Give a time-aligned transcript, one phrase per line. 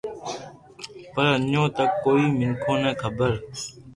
[1.13, 3.31] پر اڄو تڪ ڪوئي مينکو ني خبر